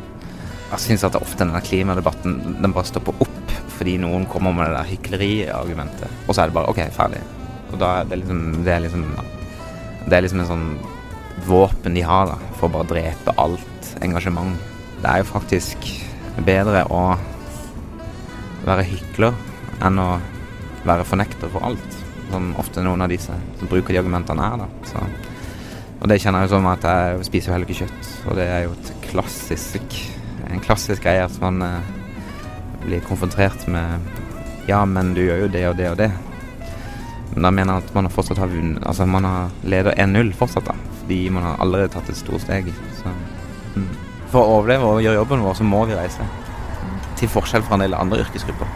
Jeg 0.72 0.80
syns 0.86 1.04
at 1.04 1.18
ofte 1.20 1.44
denne 1.44 1.60
klimadebatten 1.64 2.58
den 2.62 2.72
bare 2.72 2.88
stopper 2.88 3.16
opp 3.20 3.30
fordi 3.76 3.96
noen 3.98 4.24
kommer 4.30 4.54
med 4.54 4.70
det 4.70 4.76
der 4.76 4.90
hykleriargumentet. 4.92 6.18
Og 6.26 6.34
så 6.34 6.42
er 6.42 6.50
det 6.50 6.56
bare 6.56 6.70
OK, 6.70 6.80
ferdig. 6.94 7.20
Og 7.72 7.80
da 7.80 7.98
er 8.00 8.08
det 8.08 8.20
liksom, 8.22 8.42
det 8.64 8.74
er 8.74 8.84
liksom 8.84 9.06
Det 10.02 10.16
er 10.16 10.24
liksom 10.24 10.40
en 10.42 10.48
sånn 10.50 10.66
våpen 11.46 11.94
de 11.94 12.02
har 12.02 12.26
da, 12.26 12.36
for 12.58 12.66
å 12.66 12.72
bare 12.74 12.88
drepe 12.90 13.34
alt 13.38 13.90
engasjement. 14.02 14.56
Det 15.02 15.08
er 15.10 15.22
jo 15.22 15.28
faktisk 15.30 15.86
bedre 16.46 16.82
å 16.90 17.02
være 18.66 18.86
hykler 18.86 19.36
enn 19.82 19.98
å 20.02 20.08
være 20.86 21.06
fornekter 21.06 21.50
for 21.54 21.70
alt. 21.70 22.01
Som 22.32 22.54
ofte 22.60 22.82
noen 22.84 23.04
av 23.04 23.12
disse 23.12 23.34
som 23.60 23.68
bruker 23.68 23.92
de 23.92 24.00
argumentene 24.00 24.48
her. 24.48 24.64
da. 24.64 25.04
Og 26.02 26.08
det 26.10 26.18
kjenner 26.18 26.42
jeg 26.42 26.50
jo 26.50 26.56
som 26.56 26.66
at 26.66 26.84
jeg 26.88 27.26
spiser 27.28 27.50
jo 27.50 27.54
heller 27.54 27.68
ikke 27.70 27.84
kjøtt. 27.84 28.10
Og 28.26 28.38
det 28.38 28.46
er 28.50 28.64
jo 28.64 28.72
klassisk, 29.06 29.98
en 30.48 30.62
klassisk 30.64 31.04
greie 31.04 31.22
at 31.22 31.36
man 31.42 31.62
eh, 31.62 31.90
blir 32.82 33.04
konfrontert 33.06 33.68
med 33.70 34.10
Ja, 34.66 34.84
men 34.86 35.12
du 35.14 35.22
gjør 35.22 35.44
jo 35.44 35.52
det 35.52 35.62
og 35.68 35.76
det 35.78 35.90
og 35.90 35.98
det. 36.00 36.10
Men 37.34 37.46
da 37.46 37.52
mener 37.54 37.78
jeg 37.78 37.86
at 37.86 37.94
man 37.96 38.10
fortsatt 38.12 38.38
har 38.42 38.50
vunnet 38.50 38.82
Altså 38.86 39.06
man 39.08 39.24
har 39.24 39.52
leder 39.62 39.94
1-0 39.94 40.34
fortsatt, 40.38 40.66
da. 40.66 40.74
Fordi 41.00 41.20
man 41.34 41.46
har 41.46 41.62
allerede 41.62 41.94
tatt 41.94 42.10
et 42.10 42.18
stort 42.18 42.42
steg. 42.44 42.72
Så, 42.98 43.12
mm. 43.76 43.88
For 44.32 44.42
å 44.42 44.58
overleve 44.58 44.88
og 44.88 45.02
gjøre 45.04 45.20
jobben 45.20 45.44
vår, 45.46 45.58
så 45.58 45.66
må 45.66 45.84
vi 45.86 45.98
reise. 45.98 46.26
Til 47.18 47.30
forskjell 47.30 47.62
fra 47.66 47.78
en 47.78 47.86
del 47.86 47.94
andre 47.98 48.22
yrkesgrupper. 48.24 48.70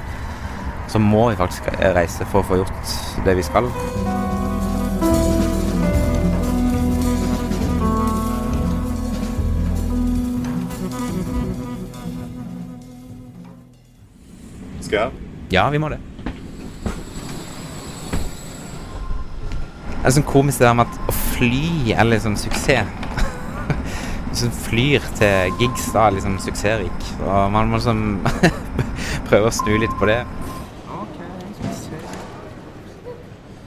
Så 0.96 1.00
må 1.00 1.30
vi 1.30 1.36
faktisk 1.36 1.66
reise 1.92 2.24
for 2.24 2.40
å 2.40 2.46
få 2.48 2.56
gjort 2.56 2.92
det 3.26 3.32
vi 3.36 3.42
skal. 3.44 3.66
Skal 14.80 14.96
jeg? 14.96 15.10
Ja, 15.52 15.66
vi 15.68 15.82
må 15.84 15.90
det. 15.92 16.00
Det 19.90 20.00
er 20.00 20.16
sånn 20.16 20.24
komisk 20.24 20.64
det 20.64 20.70
der 20.70 20.80
med 20.80 20.88
at 20.88 21.12
å 21.12 21.18
fly 21.34 21.92
er 21.92 22.08
liksom 22.08 22.40
suksess. 22.40 22.88
Hvis 24.30 24.46
du 24.46 24.58
flyr 24.62 25.04
til 25.20 25.60
gigs, 25.60 25.92
da 25.92 26.06
er 26.06 26.16
liksom 26.16 26.40
suksessrik. 26.40 27.12
Og 27.26 27.52
man 27.52 27.68
må 27.68 27.84
liksom 27.84 28.24
prøve 29.28 29.52
å 29.52 29.56
snu 29.60 29.74
litt 29.84 30.00
på 30.00 30.08
det. 30.08 30.22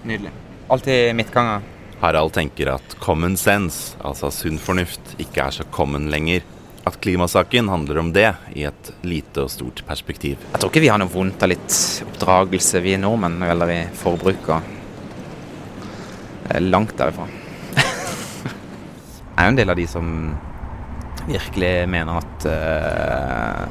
Nydelig. 0.09 0.31
Alltid 0.67 1.15
midtganger. 1.15 1.61
Harald 1.99 2.33
tenker 2.33 2.71
at 2.73 2.95
common 2.99 3.35
sense, 3.37 3.97
altså 4.01 4.31
sunn 4.33 4.57
fornuft, 4.57 5.11
ikke 5.21 5.43
er 5.43 5.53
så 5.53 5.65
common 5.69 6.07
lenger. 6.09 6.41
At 6.89 6.97
klimasaken 7.03 7.69
handler 7.69 7.99
om 8.01 8.09
det 8.15 8.31
i 8.57 8.63
et 8.65 8.89
lite 9.05 9.43
og 9.45 9.51
stort 9.53 9.83
perspektiv. 9.85 10.41
Jeg 10.47 10.63
tror 10.63 10.71
ikke 10.71 10.81
vi 10.81 10.89
har 10.89 10.97
noe 10.97 11.13
vondt 11.13 11.45
av 11.45 11.51
litt 11.51 11.77
oppdragelse, 12.07 12.81
vi 12.81 12.95
nordmenn, 12.97 13.37
når 13.37 13.45
det 13.45 13.51
gjelder 13.51 13.75
i 13.75 13.77
forbruk. 14.01 14.49
det 16.47 16.57
er 16.57 16.65
langt 16.65 16.97
derifra. 16.97 17.29
jeg 17.77 19.37
er 19.37 19.45
jo 19.45 19.53
en 19.53 19.61
del 19.61 19.75
av 19.75 19.77
de 19.77 19.87
som 19.93 20.11
virkelig 21.29 21.73
mener 21.85 22.17
at 22.17 22.49
uh, 22.49 23.63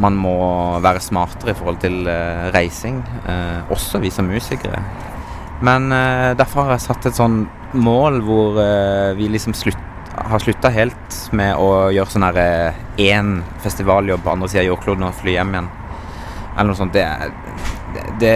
man 0.00 0.16
må 0.16 0.36
være 0.80 1.04
smartere 1.04 1.52
i 1.52 1.60
forhold 1.60 1.84
til 1.84 2.06
uh, 2.08 2.48
reising. 2.56 3.02
Uh, 3.28 3.72
også 3.76 4.00
vi 4.00 4.08
som 4.14 4.32
musikere. 4.32 4.80
Men 5.62 5.88
derfor 6.38 6.66
har 6.66 6.74
jeg 6.74 6.86
satt 6.88 7.06
et 7.06 7.18
sånn 7.18 7.44
mål 7.78 8.18
hvor 8.26 8.56
vi 9.14 9.28
liksom 9.30 9.54
slutt, 9.54 9.78
har 10.12 10.42
slutta 10.42 10.72
helt 10.74 11.18
med 11.32 11.54
å 11.54 11.92
gjøre 11.94 12.10
sånn 12.10 12.26
herre 12.26 12.46
én 13.00 13.36
festivaljobb 13.62 14.24
på 14.24 14.32
andre 14.34 14.50
sida 14.50 14.64
av 14.64 14.72
jordkloden 14.72 15.06
og 15.06 15.14
fly 15.20 15.36
hjem 15.36 15.54
igjen. 15.54 15.70
Eller 16.56 16.68
noe 16.68 16.76
sånt. 16.76 16.92
Det, 16.92 17.06
det, 18.20 18.34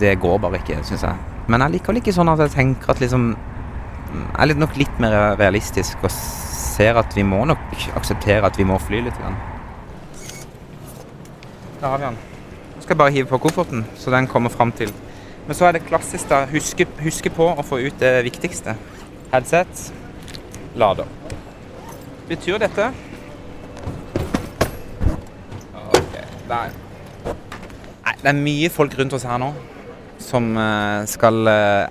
det 0.00 0.14
går 0.22 0.38
bare 0.42 0.60
ikke, 0.60 0.82
syns 0.86 1.06
jeg. 1.08 1.16
Men 1.50 1.62
jeg 1.62 1.76
liker 1.76 1.92
vel 1.92 2.00
ikke 2.02 2.14
sånn 2.14 2.30
at 2.32 2.42
jeg 2.42 2.54
tenker 2.56 2.90
at 2.90 3.02
liksom 3.02 3.28
Jeg 4.16 4.50
er 4.50 4.58
nok 4.58 4.76
litt 4.78 5.00
mer 5.02 5.14
realistisk 5.36 6.02
og 6.06 6.12
ser 6.14 6.96
at 7.00 7.14
vi 7.16 7.24
må 7.26 7.42
nok 7.48 7.74
akseptere 7.98 8.46
at 8.46 8.56
vi 8.58 8.64
må 8.68 8.78
fly 8.80 9.02
litt. 9.04 9.18
Grann. 9.20 9.36
Der 11.80 11.88
har 11.90 11.98
vi 11.98 12.06
den. 12.06 12.18
Nå 12.76 12.84
skal 12.84 12.94
jeg 12.94 13.00
bare 13.02 13.14
hive 13.16 13.28
på 13.32 13.40
kofferten, 13.48 13.84
så 13.98 14.14
den 14.14 14.28
kommer 14.30 14.52
fram 14.52 14.72
til. 14.72 14.92
Men 15.46 15.54
så 15.54 15.68
er 15.68 15.76
det 15.76 15.86
klassisk, 15.86 16.28
da. 16.30 16.42
Huske, 16.50 16.86
huske 17.02 17.30
på 17.30 17.46
å 17.46 17.64
få 17.66 17.78
ut 17.86 18.00
det 18.02 18.16
viktigste. 18.26 18.74
Headset. 19.30 19.92
Lader. 20.76 21.06
Betyr 22.26 22.58
dette 22.58 22.90
OK. 25.76 26.16
Der. 26.50 26.74
Nei, 28.06 28.14
det 28.22 28.30
er 28.32 28.38
mye 28.40 28.70
folk 28.74 28.96
rundt 28.98 29.14
oss 29.16 29.26
her 29.28 29.38
nå 29.40 29.52
som 30.22 30.48
eh, 30.58 31.04
skal 31.08 31.50
eh, 31.50 31.86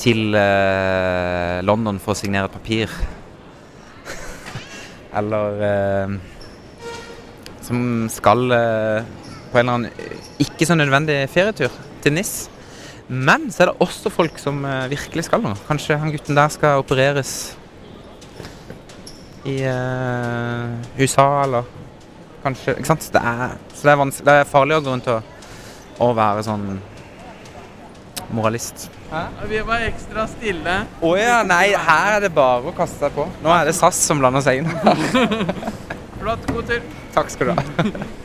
til 0.00 0.36
eh, 0.38 1.58
London 1.66 1.98
for 2.02 2.14
å 2.14 2.18
signere 2.18 2.50
et 2.50 2.54
papir. 2.54 2.92
Eller 5.18 6.18
som 7.62 7.82
skal 8.10 8.54
på 9.52 9.60
en 9.60 9.68
eller 9.68 9.78
annen 9.78 10.40
ikke 10.42 10.66
så 10.68 10.76
nødvendig 10.78 11.18
ferietur 11.32 11.74
til 12.02 12.16
NIS. 12.16 12.32
Men 13.08 13.50
så 13.52 13.64
er 13.64 13.72
det 13.72 13.84
også 13.84 14.12
folk 14.14 14.38
som 14.40 14.62
virkelig 14.88 15.26
skal 15.28 15.42
noe. 15.44 15.58
Kanskje 15.68 15.98
han 16.00 16.14
gutten 16.14 16.38
der 16.38 16.52
skal 16.54 16.80
opereres 16.80 17.34
i 19.44 19.58
uh, 19.66 20.70
USA, 20.96 21.26
eller 21.42 21.66
kanskje 22.44 22.76
Ikke 22.78 22.88
sant? 22.92 23.08
Det 23.12 23.20
er, 23.20 23.56
så 23.74 23.88
det 23.88 23.94
er, 23.94 24.12
det 24.24 24.34
er 24.38 24.48
farlig 24.48 24.78
å 24.78 24.84
gå 24.84 24.94
rundt 24.94 25.10
og 25.12 25.32
og 26.02 26.16
være 26.16 26.44
sånn 26.46 26.66
moralist. 28.32 28.88
Hæ? 29.12 29.26
Vi 29.50 29.60
var 29.68 29.84
ekstra 29.86 30.24
stille. 30.30 30.78
Å 30.88 31.10
oh, 31.10 31.18
ja, 31.18 31.42
nei, 31.46 31.74
her 31.76 32.16
er 32.16 32.26
det 32.26 32.32
bare 32.34 32.72
å 32.72 32.74
kaste 32.76 33.04
seg 33.04 33.14
på. 33.16 33.28
Nå 33.44 33.52
er 33.52 33.68
det 33.68 33.76
SAS 33.76 34.00
som 34.08 34.22
blander 34.22 34.44
seg 34.44 34.62
inn. 34.62 34.72
Flott. 36.22 36.48
God 36.48 36.68
tur. 36.70 36.90
Takk 37.12 37.32
skal 37.34 37.52
du 37.52 37.56
ha. 37.58 38.02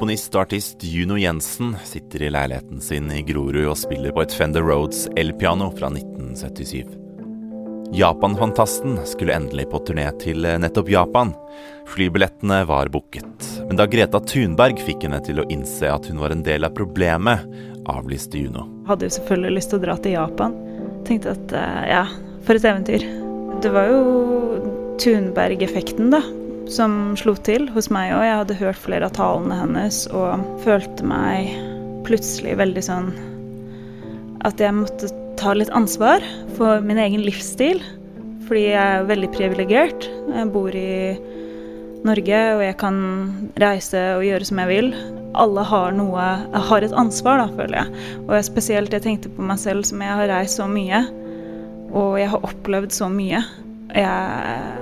Komponist 0.00 0.32
og 0.32 0.46
artist 0.46 0.80
Juno 0.80 1.18
Jensen 1.20 1.74
sitter 1.84 2.22
i 2.24 2.30
leiligheten 2.32 2.78
sin 2.80 3.10
i 3.12 3.18
Grorud 3.20 3.66
og 3.68 3.76
spiller 3.76 4.14
på 4.16 4.22
et 4.24 4.32
Fender 4.32 4.64
Roads 4.64 5.02
elpiano 5.20 5.66
fra 5.74 5.90
1977. 5.92 6.94
Japan-fantasten 8.00 8.96
skulle 9.04 9.36
endelig 9.36 9.66
på 9.68 9.82
turné 9.84 10.06
til 10.22 10.48
eh, 10.48 10.56
nettopp 10.56 10.88
Japan. 10.88 11.34
Flybillettene 11.92 12.62
var 12.70 12.88
booket. 12.88 13.50
Men 13.66 13.76
da 13.76 13.84
Greta 13.92 14.22
Thunberg 14.24 14.80
fikk 14.80 15.04
henne 15.04 15.20
til 15.26 15.44
å 15.44 15.48
innse 15.52 15.92
at 15.92 16.08
hun 16.08 16.24
var 16.24 16.32
en 16.32 16.46
del 16.48 16.64
av 16.64 16.72
problemet, 16.80 17.44
avlyste 17.84 18.40
Juno. 18.40 18.70
Hadde 18.88 19.10
jo 19.10 19.18
selvfølgelig 19.20 19.58
lyst 19.58 19.74
til 19.74 19.82
å 19.82 19.84
dra 19.84 20.00
til 20.00 20.16
Japan. 20.16 20.56
Tenkte 21.04 21.36
at 21.36 21.56
eh, 21.60 21.80
ja, 21.92 22.06
for 22.48 22.56
et 22.56 22.70
eventyr. 22.72 23.04
Det 23.60 23.76
var 23.76 23.92
jo 23.92 24.00
Thunberg-effekten, 25.04 26.08
da, 26.16 26.24
som 26.70 27.16
slo 27.18 27.34
til 27.46 27.68
hos 27.74 27.90
meg 27.92 28.12
òg. 28.14 28.24
Jeg 28.26 28.38
hadde 28.42 28.60
hørt 28.60 28.80
flere 28.80 29.08
av 29.08 29.16
talene 29.16 29.58
hennes 29.58 30.04
og 30.14 30.44
følte 30.64 31.06
meg 31.06 31.50
plutselig 32.06 32.56
veldig 32.60 32.84
sånn 32.86 33.10
at 34.46 34.60
jeg 34.62 34.72
måtte 34.72 35.10
ta 35.40 35.52
litt 35.56 35.72
ansvar 35.76 36.24
for 36.56 36.80
min 36.84 37.00
egen 37.00 37.24
livsstil. 37.26 37.82
Fordi 38.48 38.64
jeg 38.72 38.80
er 38.82 39.06
veldig 39.06 39.30
privilegert. 39.34 40.08
Jeg 40.32 40.50
bor 40.54 40.74
i 40.74 41.14
Norge, 42.06 42.40
og 42.56 42.62
jeg 42.64 42.76
kan 42.80 43.00
reise 43.60 44.00
og 44.16 44.24
gjøre 44.26 44.48
som 44.48 44.62
jeg 44.62 44.70
vil. 44.70 44.92
Alle 45.38 45.62
har 45.62 45.92
noe 45.94 46.24
Jeg 46.50 46.62
har 46.70 46.82
et 46.82 46.96
ansvar, 46.98 47.38
da, 47.38 47.46
føler 47.54 47.76
jeg. 47.78 48.04
Og 48.24 48.34
jeg 48.34 48.48
spesielt 48.48 48.96
jeg 48.96 49.04
tenkte 49.04 49.30
på 49.30 49.46
meg 49.46 49.60
selv 49.62 49.86
som 49.86 50.02
jeg 50.02 50.16
har 50.22 50.30
reist 50.32 50.58
så 50.58 50.66
mye. 50.70 51.04
Og 51.94 52.18
jeg 52.18 52.30
har 52.32 52.46
opplevd 52.46 52.94
så 52.96 53.10
mye. 53.12 53.44
Jeg, 53.94 54.79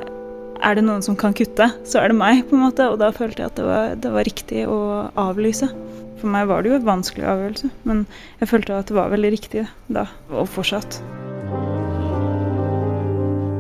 er 0.65 0.79
det 0.79 0.85
noen 0.87 1.05
som 1.05 1.17
kan 1.19 1.35
kutte, 1.37 1.69
så 1.87 2.01
er 2.01 2.11
det 2.11 2.19
meg, 2.19 2.45
på 2.49 2.57
en 2.57 2.65
måte. 2.67 2.89
Og 2.91 2.99
da 3.01 3.13
følte 3.15 3.45
jeg 3.45 3.53
at 3.53 3.59
det 3.59 3.67
var, 3.67 3.95
det 3.99 4.13
var 4.15 4.29
riktig 4.29 4.65
å 4.71 4.81
avlyse. 5.19 5.71
For 6.19 6.31
meg 6.33 6.49
var 6.51 6.65
det 6.65 6.73
jo 6.73 6.79
en 6.81 6.89
vanskelig 6.89 7.27
avgjørelse, 7.31 7.71
men 7.87 8.03
jeg 8.41 8.51
følte 8.51 8.81
at 8.81 8.91
det 8.91 8.97
var 8.97 9.13
veldig 9.13 9.31
riktig 9.37 9.65
da, 9.87 10.09
og 10.35 10.49
fortsatt. 10.51 10.99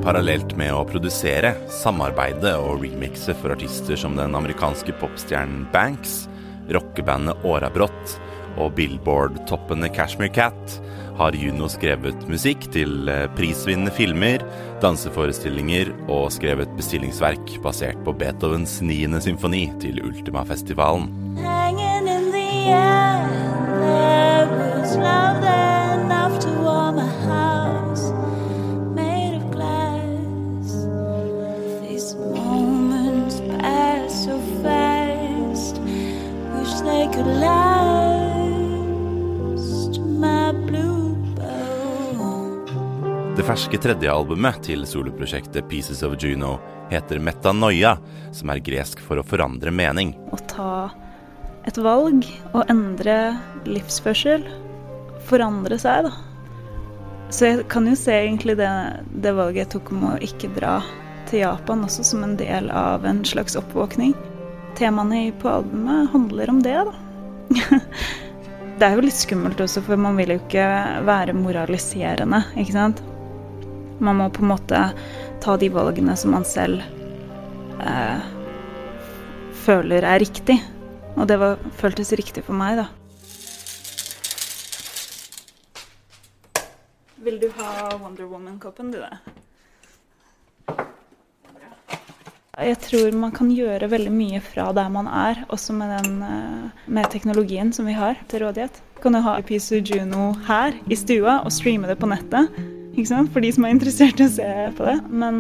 Parallelt 0.02 0.54
med 0.58 0.72
å 0.72 0.86
produsere, 0.88 1.52
samarbeide 1.70 2.54
og 2.62 2.82
remixe 2.82 3.34
for 3.38 3.54
artister 3.54 3.98
som 4.00 4.16
den 4.18 4.34
amerikanske 4.38 4.94
popstjernen 4.98 5.66
Banks, 5.74 6.24
rockebandet 6.74 7.46
Årabrott 7.46 8.16
og 8.58 8.72
Billboard-toppene 8.78 9.90
Cashmere 9.94 10.32
Cat, 10.34 10.78
har 11.18 11.34
Juno 11.34 11.68
skrevet 11.70 12.26
musikk 12.30 12.68
til 12.74 13.10
eh, 13.10 13.26
prisvinnende 13.36 13.92
filmer, 13.94 14.44
danseforestillinger 14.82 15.90
og 16.06 16.30
skrevet 16.34 16.70
bestillingsverk 16.78 17.56
basert 17.64 17.98
på 18.06 18.14
Beethovens 18.18 18.78
niende 18.84 19.22
symfoni 19.24 19.66
til 19.82 20.02
Ultima-festivalen. 20.06 21.10
Moments 32.48 33.38
could 37.18 37.40
last. 37.40 37.67
Ferske 43.48 43.78
tredjealbumet 43.80 44.58
til 44.66 44.82
soloprosjektet 44.84 45.70
Pieces 45.70 46.02
of 46.04 46.18
Juno 46.20 46.58
heter 46.90 47.16
Metanoia, 47.22 47.94
som 48.32 48.50
er 48.52 48.60
gresk 48.60 49.00
for 49.00 49.16
å 49.16 49.24
forandre 49.24 49.72
mening. 49.72 50.10
Å 50.36 50.38
ta 50.50 50.72
et 51.64 51.80
valg 51.80 52.28
og 52.50 52.68
endre 52.68 53.38
livsførsel. 53.64 54.44
Forandre 55.30 55.80
seg, 55.80 56.10
da. 56.10 56.12
Så 57.32 57.48
jeg 57.48 57.64
kan 57.72 57.88
jo 57.88 57.96
se 57.96 58.18
egentlig 58.18 58.58
det, 58.60 58.68
det 59.24 59.32
valget 59.40 59.64
jeg 59.64 59.72
tok 59.78 59.96
om 59.96 60.06
å 60.10 60.14
ikke 60.28 60.52
dra 60.52 60.76
til 61.30 61.46
Japan 61.46 61.88
også 61.88 62.04
som 62.04 62.28
en 62.28 62.36
del 62.36 62.68
av 62.68 63.08
en 63.08 63.24
slags 63.24 63.56
oppvåkning. 63.56 64.16
Temaene 64.76 65.28
på 65.40 65.48
albumet 65.56 66.12
handler 66.12 66.52
om 66.52 66.64
det, 66.64 66.80
da. 66.84 66.96
det 68.76 68.84
er 68.84 68.98
jo 68.98 69.08
litt 69.08 69.24
skummelt 69.24 69.60
også, 69.64 69.88
for 69.88 70.00
man 70.00 70.20
vil 70.20 70.36
jo 70.36 70.42
ikke 70.44 70.72
være 71.08 71.36
moraliserende, 71.36 72.44
ikke 72.60 72.76
sant. 72.76 73.08
Man 73.98 74.20
må 74.20 74.28
på 74.30 74.44
en 74.44 74.52
måte 74.52 74.82
ta 75.42 75.56
de 75.58 75.68
valgene 75.74 76.14
som 76.18 76.34
man 76.36 76.46
selv 76.46 76.82
eh, 77.82 78.20
føler 79.64 80.06
er 80.06 80.22
riktig. 80.22 80.60
Og 81.18 81.26
det 81.26 81.38
var, 81.40 81.58
føltes 81.80 82.12
riktig 82.18 82.44
for 82.46 82.54
meg, 82.58 82.78
da. 82.78 82.86
Vil 87.26 87.40
du 87.42 87.50
ha 87.58 87.90
Wonder 87.98 88.28
Woman-koppen, 88.30 88.92
du, 88.94 89.02
da? 89.02 89.18
Jeg 92.58 92.78
tror 92.82 93.14
man 93.14 93.30
kan 93.34 93.50
gjøre 93.54 93.86
veldig 93.90 94.10
mye 94.10 94.38
fra 94.42 94.70
der 94.74 94.88
man 94.90 95.06
er, 95.06 95.44
også 95.46 95.74
med, 95.78 95.92
den, 95.94 96.22
eh, 96.26 96.86
med 96.90 97.10
teknologien 97.10 97.70
som 97.74 97.86
vi 97.86 97.94
har 97.98 98.18
til 98.30 98.42
rådighet. 98.46 98.82
Kan 99.02 99.14
du 99.14 99.22
ha 99.22 99.36
Piso 99.46 99.78
Juno 99.78 100.32
her 100.48 100.74
i 100.90 100.98
stua 100.98 101.40
og 101.44 101.54
streame 101.54 101.86
det 101.90 102.00
på 102.00 102.10
nettet? 102.10 102.77
Ikke 102.98 103.12
sant? 103.12 103.30
For 103.30 103.44
de 103.44 103.52
som 103.54 103.62
er 103.62 103.76
interessert 103.76 104.18
i 104.18 104.26
å 104.26 104.32
se 104.32 104.52
på 104.74 104.86
det. 104.88 104.96
Men 105.06 105.36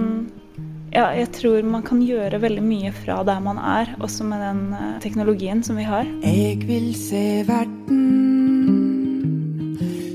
ja, 0.94 1.08
jeg 1.12 1.32
tror 1.34 1.66
man 1.66 1.82
kan 1.84 2.00
gjøre 2.06 2.38
veldig 2.40 2.62
mye 2.62 2.92
fra 2.94 3.18
der 3.26 3.42
man 3.42 3.58
er, 3.58 3.90
også 3.98 4.24
med 4.24 4.40
den 4.40 4.60
eh, 4.78 4.94
teknologien 5.02 5.62
som 5.66 5.76
vi 5.76 5.84
har. 5.88 6.06
Jeg 6.22 6.62
vil 6.68 6.92
se 6.96 7.42
verden 7.48 8.06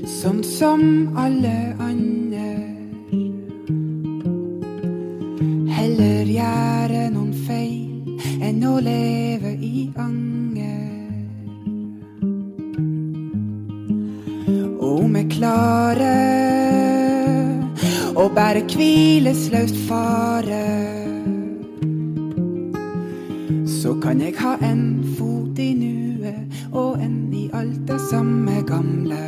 sånn 0.08 0.40
som 0.46 0.82
alle 1.20 1.52
andre. 1.84 2.48
Heller 5.76 6.32
gjøre 6.32 7.06
noen 7.12 7.34
feil 7.44 8.40
enn 8.42 8.64
å 8.64 8.78
leve 8.82 9.52
i 9.60 9.90
anger. 10.00 10.80
Og 14.80 15.04
om 15.04 15.20
jeg 15.20 15.30
klarer 15.36 16.73
å 18.14 18.28
bare 18.30 18.62
hvilesløst 18.70 19.76
fare, 19.88 20.62
så 23.66 23.94
kan 24.02 24.20
jeg 24.22 24.36
ha 24.38 24.54
en 24.64 24.84
fot 25.16 25.58
i 25.58 25.72
nuet 25.78 26.60
og 26.72 27.02
en 27.02 27.16
i 27.34 27.48
alt 27.52 27.82
det 27.88 27.98
samme 28.06 28.62
gamle. 28.68 29.24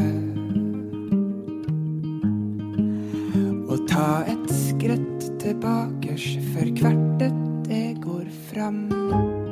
Og 3.67 3.83
ta 3.91 4.23
et 4.31 4.47
skritt 4.55 5.27
tilbake 5.43 6.15
for 6.53 6.71
hvert 6.79 7.27
et 7.27 7.75
jeg 7.75 7.99
går 8.07 8.31
fram. 8.53 9.46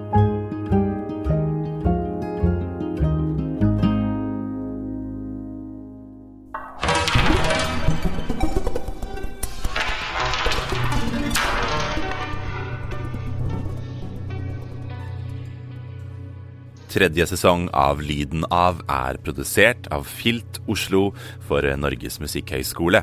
Tredje 16.95 17.25
sesong 17.27 17.65
av 17.75 17.99
Lyden 18.07 18.45
av 18.55 18.79
er 18.87 19.17
produsert 19.19 19.89
av 19.91 20.05
Filt 20.07 20.61
Oslo 20.71 21.09
for 21.49 21.67
Norges 21.75 22.21
musikkhøgskole. 22.23 23.01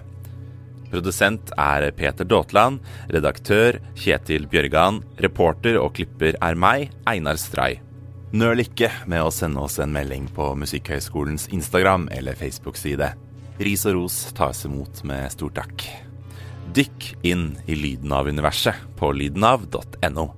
Produsent 0.93 1.51
er 1.59 1.89
Peter 1.97 2.27
Daatland, 2.27 2.79
redaktør 3.11 3.81
Kjetil 3.99 4.47
Bjørgan, 4.51 5.01
reporter 5.19 5.75
og 5.81 5.97
klipper 5.99 6.39
er 6.39 6.55
meg, 6.55 6.87
Einar 7.03 7.35
Stray. 7.35 7.81
Nøl 8.31 8.63
ikke 8.63 8.93
med 9.11 9.27
å 9.27 9.35
sende 9.35 9.59
oss 9.59 9.75
en 9.83 9.91
melding 9.91 10.31
på 10.31 10.53
Musikkhøgskolens 10.55 11.49
Instagram 11.51 12.07
eller 12.15 12.39
Facebook-side. 12.39 13.11
Ris 13.59 13.83
og 13.91 13.99
ros 13.99 14.23
tas 14.37 14.63
imot 14.71 15.03
med 15.03 15.27
stor 15.35 15.51
takk. 15.59 15.89
Dykk 16.71 17.15
inn 17.27 17.49
i 17.67 17.75
lyden 17.75 18.15
av 18.15 18.31
universet 18.31 18.87
på 18.95 19.11
lydenav.no. 19.19 20.31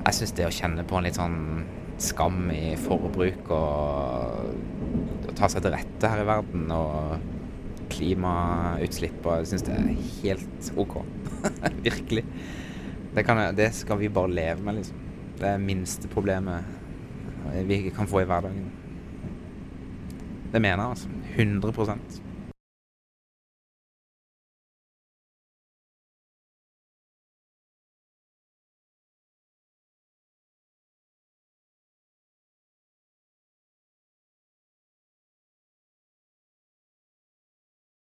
Jeg 0.00 0.16
syns 0.16 0.32
det 0.38 0.46
å 0.48 0.54
kjenne 0.54 0.84
på 0.88 0.96
en 0.96 1.04
litt 1.04 1.18
sånn 1.18 1.40
skam 2.00 2.46
i 2.54 2.72
forbruk 2.80 3.50
og 3.52 5.28
å 5.28 5.34
ta 5.36 5.50
seg 5.52 5.64
til 5.64 5.74
rette 5.74 6.10
her 6.10 6.22
i 6.22 6.28
verden 6.28 6.70
og 6.72 7.26
klimautslipp 7.90 9.26
og 9.26 9.42
Jeg 9.42 9.50
syns 9.50 9.66
det 9.66 9.76
er 9.76 9.90
helt 10.22 10.70
OK. 10.80 10.96
Virkelig. 11.86 12.24
Det, 13.12 13.24
kan, 13.26 13.42
det, 13.58 13.72
skal 13.76 14.00
vi 14.00 14.08
bare 14.12 14.32
leve 14.32 14.64
med, 14.64 14.80
liksom. 14.80 15.04
Det 15.40 15.48
er 15.50 15.62
minste 15.62 16.08
problemet 16.12 16.78
vi 17.66 17.82
kan 17.94 18.08
få 18.08 18.22
i 18.22 18.28
hverdagen. 18.28 18.68
Det 20.52 20.60
mener 20.60 20.82
jeg, 20.82 20.90
altså. 20.90 21.08
100 21.36 22.29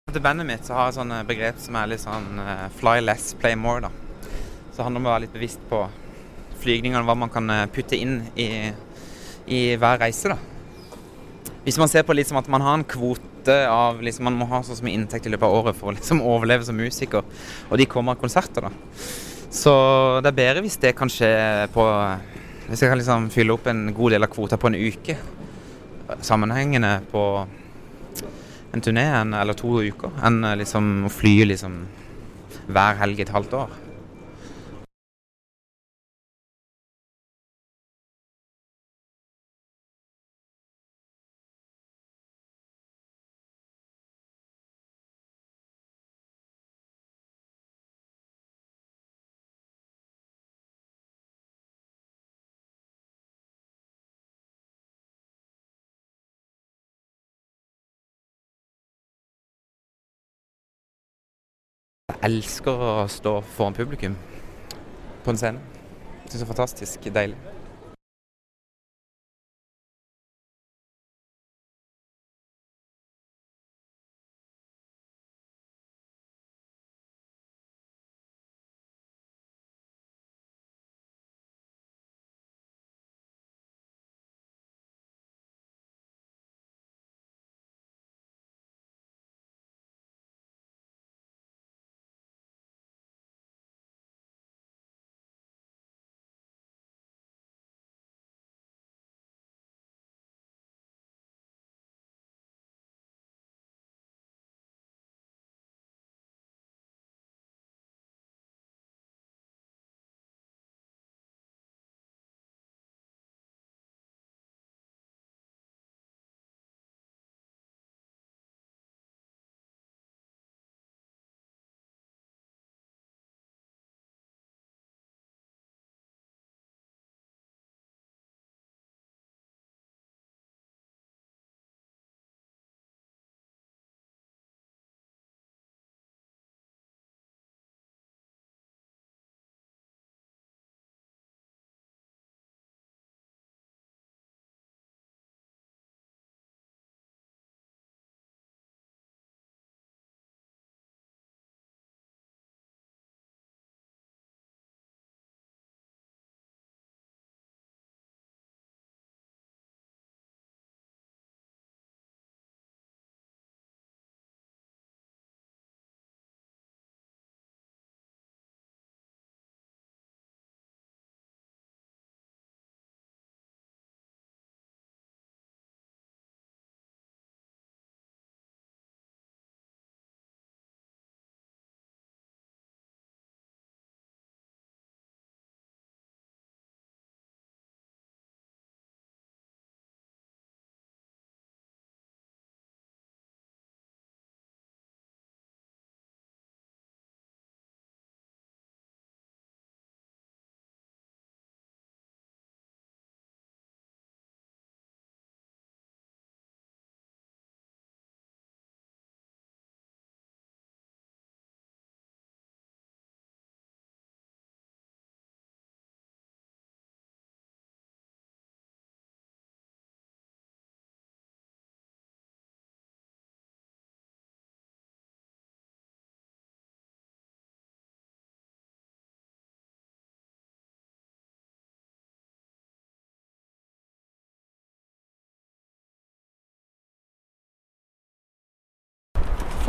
Til 0.09 0.23
bandet 0.25 0.47
mitt 0.47 0.65
så 0.65 0.73
har 0.73 0.87
jeg 0.89 0.95
sånne 0.97 1.19
begrep 1.29 1.59
som 1.61 1.75
er 1.77 1.89
litt 1.91 2.01
sånn 2.01 2.39
uh, 2.41 2.65
fly 2.79 2.97
less, 3.03 3.35
play 3.37 3.53
more. 3.53 3.83
da. 3.85 3.91
Så 4.71 4.79
det 4.79 4.85
handler 4.87 5.03
om 5.03 5.09
å 5.09 5.11
være 5.11 5.23
litt 5.27 5.35
bevisst 5.35 5.61
på 5.69 5.83
flygningene, 6.59 7.03
hva 7.05 7.15
man 7.15 7.31
kan 7.31 7.49
eh, 7.53 7.67
putte 7.71 7.95
inn 7.95 8.17
i, 8.39 8.71
i 9.47 9.59
hver 9.79 10.01
reise. 10.01 10.33
da. 10.33 10.37
Hvis 11.63 11.77
man 11.79 11.91
ser 11.91 12.07
på 12.07 12.15
liksom 12.17 12.39
at 12.39 12.49
man 12.51 12.65
har 12.65 12.79
en 12.79 12.87
kvote 12.87 13.55
av 13.69 14.01
liksom, 14.03 14.25
Man 14.27 14.35
må 14.35 14.45
ha 14.49 14.59
så 14.65 14.75
mye 14.83 14.97
inntekt 14.97 15.25
i 15.25 15.31
løpet 15.31 15.47
av 15.47 15.55
året 15.55 15.77
for 15.77 15.91
å 15.91 15.95
liksom 15.95 16.19
overleve 16.25 16.65
som 16.67 16.75
musiker, 16.75 17.23
og 17.69 17.79
de 17.79 17.87
kommer 17.89 18.17
av 18.17 18.23
konserter, 18.23 18.67
da. 18.67 18.71
Så 19.53 19.71
det 20.23 20.33
er 20.33 20.39
bedre 20.41 20.65
hvis 20.65 20.77
det 20.81 20.91
kan 20.97 21.09
skje 21.09 21.31
på 21.73 21.85
Hvis 22.67 22.83
jeg 22.83 22.91
kan 22.91 22.99
liksom 22.99 23.29
fylle 23.33 23.55
opp 23.55 23.65
en 23.71 23.87
god 23.95 24.13
del 24.13 24.25
av 24.25 24.29
kvota 24.29 24.59
på 24.61 24.69
en 24.69 24.77
uke 24.77 25.15
sammenhengende 26.25 26.99
på 27.09 27.23
en 28.73 28.81
turné 28.85 29.05
en, 29.21 29.33
eller 29.33 29.57
to 29.57 29.79
uker 29.81 30.19
enn 30.25 30.43
eh, 30.45 30.57
liksom 30.61 30.89
å 31.07 31.13
fly 31.13 31.35
liksom 31.51 31.79
hver 32.69 32.99
helg 33.01 33.23
et 33.23 33.33
halvt 33.33 33.55
år. 33.57 33.77
Elsker 62.29 62.83
å 62.85 62.93
stå 63.09 63.39
foran 63.55 63.77
publikum 63.77 64.17
på 65.25 65.33
en 65.33 65.39
scene. 65.39 65.61
Syns 66.27 66.37
det 66.37 66.45
er 66.45 66.51
fantastisk 66.53 67.09
deilig. 67.15 67.37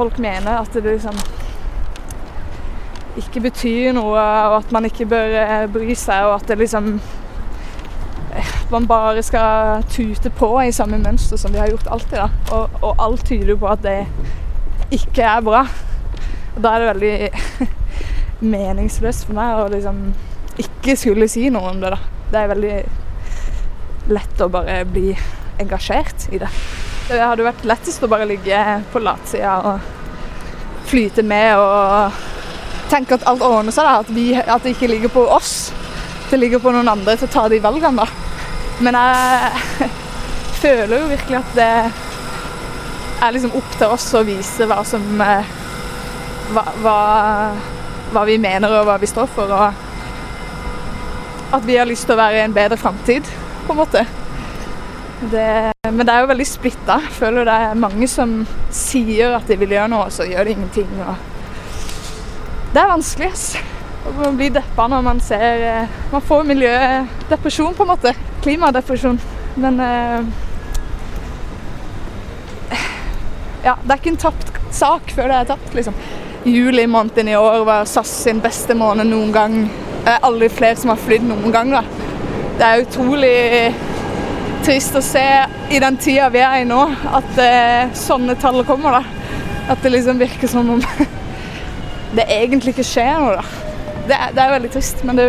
Folk 0.00 0.18
mener 0.18 0.62
at 0.62 0.72
det 0.72 0.84
liksom 0.86 1.16
ikke 3.20 3.42
betyr 3.50 3.92
noe, 3.92 4.16
og 4.20 4.56
at 4.60 4.70
man 4.72 4.86
ikke 4.88 5.08
bør 5.10 5.34
eh, 5.42 5.66
bry 5.72 5.92
seg, 5.98 6.28
og 6.28 6.38
at 6.38 6.48
det 6.48 6.60
liksom 6.62 6.94
eh, 8.32 8.52
Man 8.70 8.86
bare 8.86 9.22
skal 9.26 9.82
tute 9.90 10.30
på 10.30 10.48
i 10.62 10.72
samme 10.72 11.00
mønster 11.02 11.36
som 11.36 11.52
vi 11.52 11.58
har 11.58 11.68
gjort 11.72 11.90
alltid. 11.90 12.16
da. 12.16 12.28
Og, 12.54 12.78
og 12.82 13.02
alt 13.02 13.26
tyder 13.26 13.58
på 13.58 13.66
at 13.66 13.82
det 13.82 14.06
ikke 14.94 15.26
er 15.26 15.40
bra. 15.42 15.64
Og 16.54 16.62
da 16.62 16.74
er 16.76 16.84
det 16.84 16.92
veldig 16.94 17.74
meningsløst 18.54 19.26
for 19.26 19.36
meg 19.36 19.58
å 19.58 19.68
liksom 19.74 20.04
ikke 20.62 20.94
skulle 20.96 21.28
si 21.28 21.48
noe 21.50 21.74
om 21.74 21.82
det, 21.82 21.90
da. 21.96 21.98
Det 22.30 22.38
er 22.40 22.52
veldig 22.54 22.76
lett 24.14 24.46
å 24.46 24.52
bare 24.54 24.84
bli 24.86 25.10
engasjert 25.60 26.30
i 26.30 26.40
det. 26.40 26.48
Det 27.10 27.18
hadde 27.18 27.42
vært 27.42 27.64
lettest 27.66 28.04
å 28.06 28.08
bare 28.10 28.26
ligge 28.30 28.58
på 28.92 29.00
latsida 29.02 29.56
og 29.66 29.80
flyte 30.86 31.24
med 31.26 31.58
og 31.58 32.20
tenke 32.90 33.16
at 33.16 33.26
alt 33.26 33.42
ordner 33.42 33.74
seg. 33.74 33.88
At, 34.04 34.12
vi, 34.14 34.28
at 34.38 34.62
det 34.62 34.76
ikke 34.76 34.90
ligger 34.92 35.10
på 35.10 35.24
oss. 35.26 35.72
Det 36.30 36.38
ligger 36.38 36.62
på 36.62 36.70
noen 36.70 36.86
andre 36.92 37.16
til 37.18 37.26
å 37.26 37.32
ta 37.32 37.48
de 37.50 37.58
valgene, 37.64 38.04
da. 38.04 38.06
Men 38.86 38.94
jeg 39.00 39.90
føler 40.62 40.94
jo 41.00 41.10
virkelig 41.10 41.40
at 41.40 41.50
det 41.58 41.72
er 43.20 43.34
liksom 43.34 43.58
opp 43.58 43.74
til 43.74 43.96
oss 43.96 44.06
å 44.14 44.22
vise 44.24 44.70
hva 44.70 44.78
som 44.86 45.02
eh, 45.20 45.50
hva, 46.54 46.64
hva, 46.84 46.94
hva 48.14 48.22
vi 48.28 48.38
mener 48.38 48.70
og 48.78 48.86
hva 48.86 48.96
vi 49.02 49.10
står 49.10 49.26
for. 49.34 49.50
Og 49.50 49.68
at 51.58 51.66
vi 51.66 51.74
har 51.74 51.90
lyst 51.90 52.06
til 52.06 52.14
å 52.14 52.22
være 52.22 52.38
i 52.38 52.46
en 52.46 52.54
bedre 52.54 52.78
framtid, 52.78 53.26
på 53.66 53.74
en 53.74 53.82
måte. 53.82 54.06
Det, 55.34 55.50
men 55.90 56.06
det 56.06 56.14
er 56.14 56.24
jo 56.24 56.30
veldig 56.30 56.46
splitta. 56.48 56.98
Føler 57.16 57.48
det 57.48 57.56
er 57.56 57.78
mange 57.78 58.08
som 58.10 58.40
sier 58.74 59.36
at 59.36 59.48
de 59.50 59.56
vil 59.60 59.74
gjøre 59.76 59.90
noe, 59.92 60.06
og 60.08 60.14
så 60.14 60.26
gjør 60.28 60.46
de 60.46 60.54
ingenting. 60.56 60.90
Og 61.04 61.14
det 62.74 62.82
er 62.82 62.92
vanskelig 62.92 63.30
ass. 63.32 63.46
å 64.10 64.30
bli 64.32 64.48
deppa 64.54 64.86
når 64.88 65.02
man 65.04 65.18
ser 65.20 65.62
eh, 65.66 65.98
Man 66.12 66.22
får 66.24 66.46
miljødepresjon, 66.48 67.74
på 67.74 67.84
en 67.84 67.90
måte. 67.92 68.14
Klimadepresjon. 68.42 69.20
Men 69.60 69.80
eh, 69.80 70.30
Ja, 73.60 73.74
det 73.82 73.92
er 73.92 73.98
ikke 73.98 74.14
en 74.14 74.22
tapt 74.22 74.50
sak 74.72 75.10
før 75.12 75.28
det 75.28 75.36
er 75.36 75.48
tapt, 75.50 75.74
liksom. 75.76 75.96
Juli 76.48 76.86
måneden 76.88 77.28
i 77.28 77.36
år 77.36 77.64
var 77.68 77.84
SAS 77.84 78.12
sin 78.22 78.40
beste 78.40 78.72
måned 78.74 79.10
noen 79.10 79.34
gang. 79.34 79.56
Det 80.00 80.14
er 80.14 80.24
aldri 80.24 80.48
flere 80.48 80.78
som 80.80 80.94
har 80.94 81.02
flydd 81.02 81.26
noen 81.28 81.52
gang, 81.52 81.74
da. 81.74 81.82
Det 82.56 82.64
er 82.64 82.84
utrolig 82.86 83.34
trist 84.64 84.96
å 84.96 85.02
se 85.04 85.24
i 85.72 85.78
den 85.82 85.96
tida 86.00 86.28
vi 86.32 86.42
er 86.44 86.60
i 86.62 86.68
nå, 86.68 86.80
at 87.16 87.40
eh, 87.40 87.92
sånne 87.96 88.36
tall 88.40 88.62
kommer, 88.68 89.00
da. 89.00 89.34
At 89.72 89.82
det 89.84 89.92
liksom 89.94 90.20
virker 90.20 90.50
som 90.50 90.68
om 90.74 90.82
det 92.16 92.26
egentlig 92.26 92.74
ikke 92.74 92.86
skjer 92.86 93.12
noe, 93.22 93.40
da. 93.40 93.66
Det 94.10 94.16
er, 94.16 94.32
det 94.34 94.42
er 94.42 94.54
veldig 94.56 94.72
trist, 94.74 95.04
men 95.06 95.20
det 95.20 95.26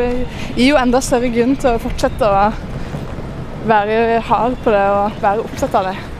gir 0.55 0.71
jo 0.71 0.79
enda 0.79 1.01
større 1.03 1.29
grunn 1.33 1.53
til 1.59 1.75
å 1.75 1.81
fortsette 1.83 2.27
å 2.27 2.45
være 3.69 4.21
hard 4.25 4.57
på 4.63 4.73
det 4.73 4.85
og 4.89 5.21
være 5.21 5.45
opptatt 5.45 5.77
av 5.77 5.91
det. 5.91 6.10